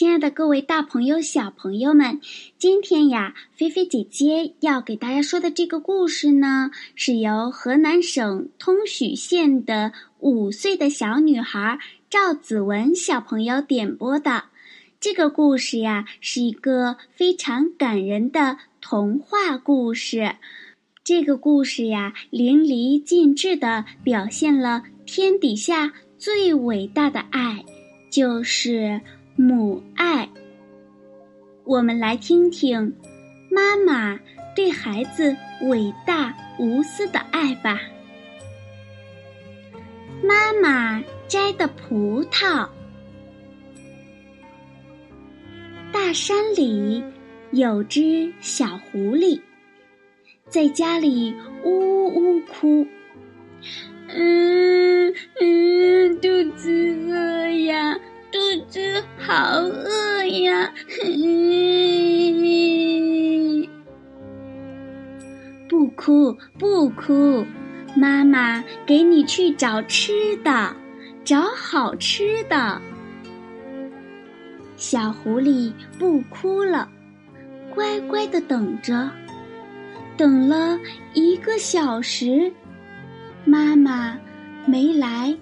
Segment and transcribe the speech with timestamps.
[0.00, 2.22] 亲爱的各位大朋友、小朋友们，
[2.56, 14.44] 今天呀，菲菲姐姐要给大家说的这个故事呢，是由河南省通许县的五岁的小女孩赵子文小朋友点播的。
[14.98, 20.36] 这个故事呀，是一个非常感人的童话故事。
[21.04, 27.62] 这个故事呀，淋漓尽致的表现了天底下最伟大的爱，
[28.10, 29.02] 就是。
[29.36, 29.82] 母，
[31.70, 32.92] 我们来听听
[33.48, 34.18] 妈妈
[34.56, 35.36] 对孩子
[35.68, 37.80] 伟大无私的爱吧。
[40.20, 42.68] 妈妈摘的葡萄。
[45.92, 47.04] 大山里
[47.52, 49.40] 有只小狐狸，
[50.48, 51.32] 在家里
[51.64, 52.84] 呜呜哭，
[69.60, 70.74] 找吃的，
[71.22, 72.80] 找好吃的。
[74.74, 76.88] 小狐狸不哭了，
[77.68, 79.10] 乖乖的等着，
[80.16, 80.78] 等了
[81.12, 82.50] 一个小时，
[83.44, 84.18] 妈妈
[84.64, 85.36] 没来，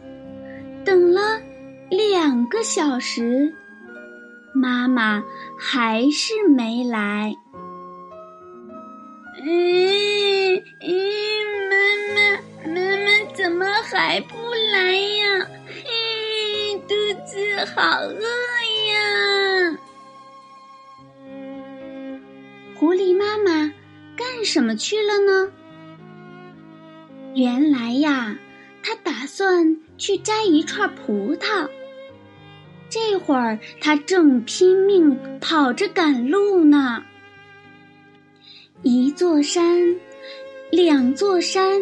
[0.84, 1.20] 等了。
[1.88, 3.54] 两个小时，
[4.52, 5.22] 妈妈
[5.56, 7.32] 还是没来。
[9.46, 9.87] 嗯
[14.08, 14.34] 还不
[14.72, 15.46] 来呀？
[15.66, 16.94] 嘿，肚
[17.26, 17.36] 子
[17.74, 18.22] 好饿
[18.88, 19.78] 呀！
[22.74, 23.70] 狐狸妈妈
[24.16, 25.52] 干什么去了呢？
[27.34, 28.34] 原来呀，
[28.82, 31.68] 她打算去摘一串葡萄。
[32.88, 37.04] 这会儿，他正拼命跑着赶路呢。
[38.80, 39.94] 一座山，
[40.70, 41.78] 两座山，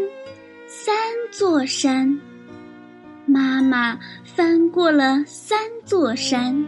[0.78, 0.94] 三
[1.32, 2.20] 座山，
[3.24, 6.66] 妈妈翻过了三座山。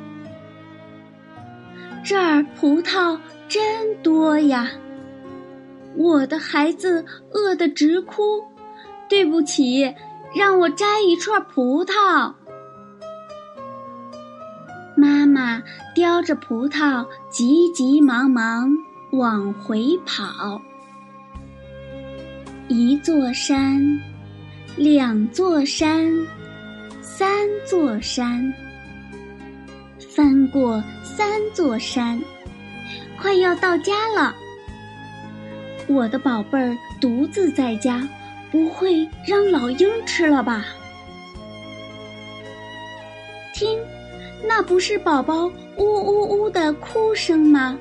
[2.03, 3.19] 这儿葡萄
[3.49, 4.71] 真多呀！
[5.95, 8.43] 我的孩子饿得直哭，
[9.11, 9.95] 对不起，
[10.35, 12.33] 让我摘一串葡萄。
[14.97, 15.63] 妈妈
[15.95, 18.75] 叼着葡萄，急急忙忙
[19.13, 20.63] 往回跑。
[22.69, 23.99] 一座山，
[24.77, 26.07] 两座山，
[27.01, 28.53] 三座山，
[30.15, 32.23] 翻过三座山，
[33.19, 34.35] 快要到家了。
[35.87, 38.07] 我的宝贝儿独自在家，
[38.51, 40.67] 不会让老鹰吃了吧？
[43.55, 43.79] 听。
[44.47, 45.47] 那不是宝宝
[45.79, 47.77] 呜呜呜的哭声吗？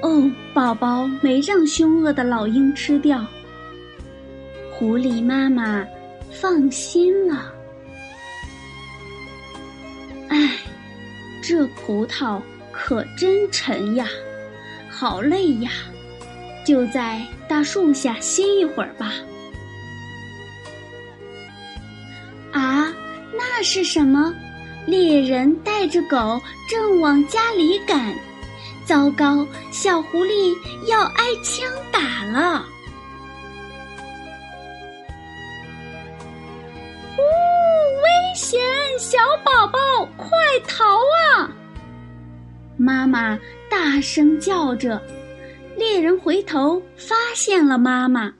[0.00, 3.26] 哦，宝宝没让凶恶的老鹰吃掉。
[4.74, 5.86] 狐狸妈妈
[6.30, 7.52] 放心了。
[10.28, 10.56] 唉，
[11.42, 12.40] 这葡萄
[12.72, 14.06] 可真沉呀，
[14.90, 15.70] 好累呀，
[16.66, 19.12] 就在大树下歇一会儿吧。
[22.52, 22.92] 啊，
[23.32, 24.34] 那是什么？
[24.84, 28.12] 猎人带着狗正往家里赶，
[28.84, 29.46] 糟糕！
[29.70, 30.52] 小狐狸
[30.88, 32.66] 要挨枪打了！
[38.34, 38.60] 险！
[38.98, 39.78] 小宝宝，
[40.16, 40.28] 快
[40.66, 41.50] 逃啊！
[42.76, 43.38] 妈妈
[43.70, 45.00] 大声叫着，
[45.76, 48.32] 猎人回头发现了妈妈。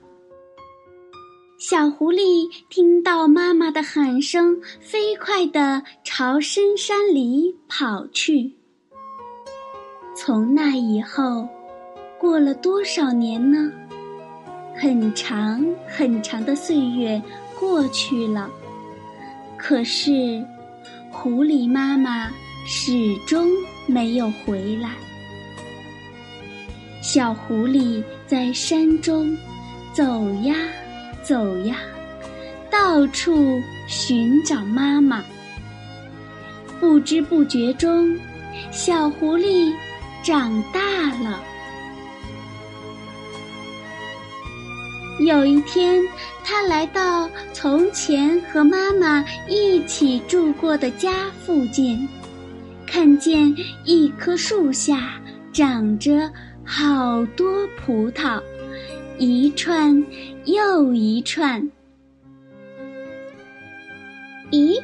[1.57, 8.53] 小狐狸听到妈妈的喊声，飞快地朝深山里跑去。
[10.15, 11.47] 从那以后，
[12.19, 13.71] 过了多少年呢？
[14.75, 17.21] 很长很长的岁月
[17.59, 18.49] 过去了，
[19.65, 20.43] 可是
[21.09, 22.29] 狐狸妈妈
[22.67, 23.47] 始终
[23.87, 24.89] 没有回来。
[27.01, 29.33] 小狐狸在山中
[29.93, 30.03] 走
[30.41, 30.53] 呀。
[31.23, 31.77] 走呀，
[32.69, 35.23] 到处寻找妈妈。
[36.81, 38.13] 不知不觉中，
[38.69, 39.73] 小狐狸
[40.21, 40.81] 长大
[41.23, 41.41] 了。
[45.21, 46.03] 有一天，
[46.43, 52.07] 他来到从前和妈妈一起住过的家附近，
[52.85, 53.55] 看见
[53.85, 56.31] 一棵树下长着
[56.65, 58.41] 好多葡萄，
[59.17, 60.05] 一串
[60.45, 61.61] 又一串。
[64.51, 64.81] 咦，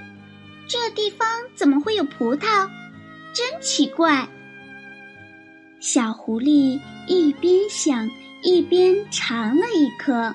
[0.67, 2.67] 这地方怎么会有葡萄？
[3.33, 4.27] 真奇怪！
[5.79, 8.09] 小狐狸一边想。
[8.41, 10.33] 一边尝了一颗，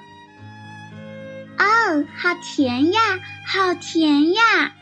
[1.87, 3.01] 哦，好甜呀，
[3.47, 4.75] 好甜呀！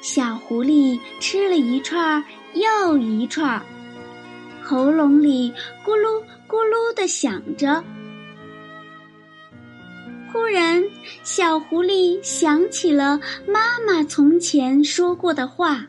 [0.00, 2.24] 小狐狸吃了一串
[2.54, 3.60] 又一串，
[4.62, 5.52] 喉咙里
[5.84, 7.84] 咕噜咕噜的响着。
[10.32, 10.82] 忽然，
[11.22, 15.86] 小狐狸想起了妈妈从前说过的话：“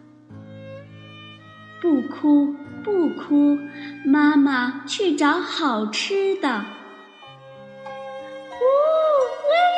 [1.81, 2.53] 不哭。”
[2.83, 3.57] 不哭，
[4.05, 6.63] 妈妈去找好吃的。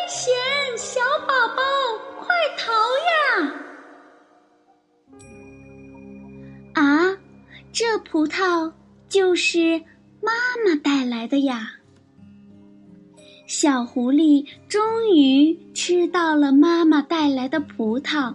[0.07, 0.33] 危险！
[0.77, 1.61] 小宝宝，
[2.17, 2.71] 快逃
[3.11, 3.51] 呀！
[6.75, 7.17] 啊，
[7.73, 8.71] 这葡萄
[9.09, 9.77] 就是
[10.21, 10.31] 妈
[10.65, 11.73] 妈带来的呀。
[13.47, 14.81] 小狐狸终
[15.13, 18.33] 于吃到了妈妈带来的葡萄，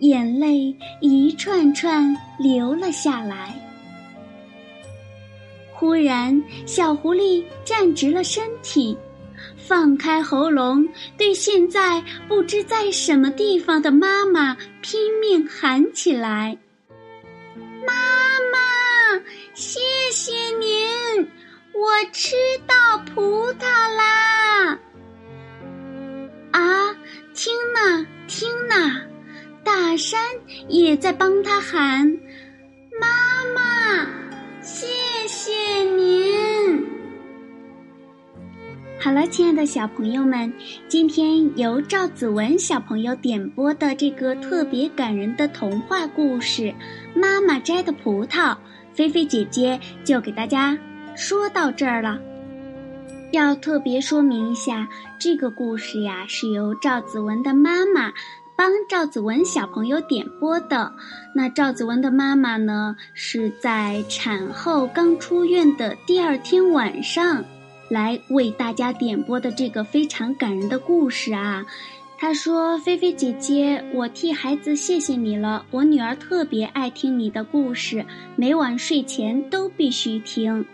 [0.00, 3.54] 眼泪一串串流了下来。
[5.72, 8.94] 忽然，小狐狸站直了身体，
[9.56, 16.56] 放开喉咙，对现在不知在什么地方的妈妈拼命喊起来
[17.86, 17.94] ：“妈
[18.52, 19.22] 妈，
[19.54, 19.80] 谢
[20.12, 21.28] 谢您，
[21.72, 22.34] 我吃
[22.66, 23.66] 到葡萄
[23.96, 24.78] 啦！”
[26.52, 26.94] 啊，
[27.34, 29.02] 听呐，听呐，
[29.62, 30.20] 大山
[30.68, 32.18] 也在帮他喊
[39.10, 40.52] ：“好了，亲爱的小朋友们，
[40.86, 46.62] 今天由赵子文小朋友点播的这个特别感人的童话故事
[47.12, 48.52] 《妈妈摘的葡萄》，
[48.94, 50.78] 菲菲姐姐就给大家
[51.16, 52.20] 说到这儿了。
[53.32, 58.12] 要特别说明一下，这个故事呀是由赵子文的妈妈。
[58.54, 60.92] 帮赵子文小朋友点播的，
[61.34, 67.42] 那赵子文的妈妈呢，是在产后刚出院的第二天晚上，
[67.90, 71.66] 来为大家点播的这个非常感人的故事啊。
[72.16, 75.64] 她说：“菲菲姐姐，我替孩子谢谢你了。
[75.70, 78.06] 我女儿特别爱听你的故事，
[78.36, 80.64] 每晚睡前都必须听。”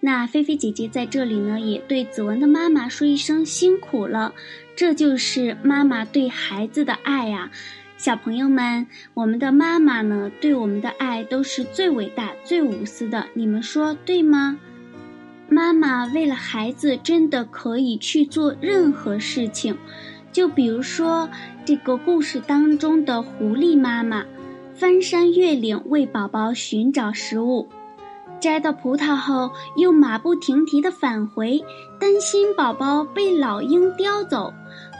[0.00, 4.32] 那菲菲姐姐在这里呢，也对子文的妈妈说一声辛苦了。
[4.76, 7.50] 这就是妈妈对孩子的爱呀，
[7.96, 14.58] 小朋友们，我们的妈妈呢，对我们的爱都是最伟大、最无私的，你们说对吗？
[15.50, 19.76] 妈妈为了孩子，真的可以去做任何事情，
[20.30, 21.28] 就比如说
[21.64, 24.24] 这个故事当中的狐狸妈妈，
[24.74, 27.66] 翻山越岭为宝宝寻找食物。
[28.40, 31.64] 摘到葡萄后，又马不停蹄地返回，
[31.98, 34.52] 担心宝宝被老鹰叼走；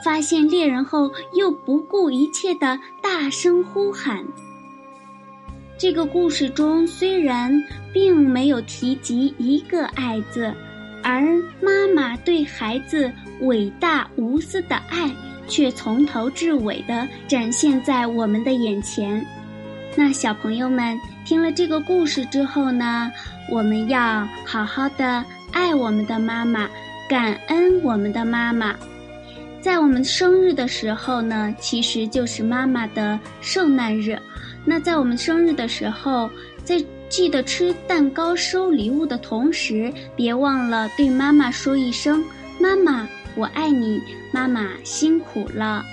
[0.04, 4.24] 发现猎人后，又不顾一切地大声呼喊。
[5.78, 7.50] 这个故事中虽然
[7.92, 10.52] 并没有提及一个“爱”字，
[11.02, 11.22] 而
[11.62, 13.10] 妈妈对孩子
[13.42, 15.08] 伟大无私的爱，
[15.46, 19.24] 却从头至尾地展现在我们的眼前。
[19.96, 20.98] 那小朋友们。
[21.24, 23.12] 听了这个故事之后呢，
[23.50, 26.66] 我们要好好的爱我们的妈妈，
[27.06, 28.74] 感恩我们的妈妈。
[29.68, 34.18] 在我们生日的时候呢，其实就是妈妈的圣诞日。
[34.64, 36.30] 那在我们生日的时候，
[36.64, 42.24] 在记得吃蛋糕、收礼物的同时，别忘了对妈妈说一声
[42.58, 44.00] ：“妈妈，我爱你。”
[44.32, 45.84] 妈妈辛苦了。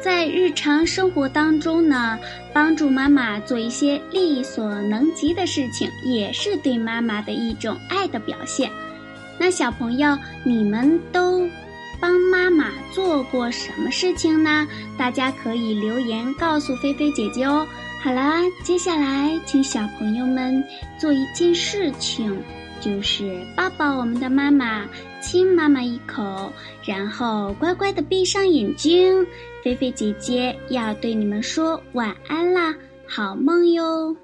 [0.00, 2.18] 在日常生活当中呢，
[2.52, 8.68] 帮助妈妈做一些力所能及的事情，也是对妈妈的一种爱的表现。
[9.38, 11.48] 那小朋友，你们都
[12.02, 14.66] 帮妈妈做过什么事情呢？
[14.98, 17.64] 大家可以留言告诉菲菲姐姐哦。
[18.02, 20.64] 好啦，接下来请小朋友们
[20.98, 22.36] 做一件事情，
[22.80, 24.84] 就是抱抱我们的妈妈，
[25.20, 26.52] 亲妈妈一口，
[26.84, 29.24] 然后乖乖的闭上眼睛。
[29.62, 32.74] 菲菲姐姐要对你们说晚安啦，
[33.06, 34.16] 好梦哟。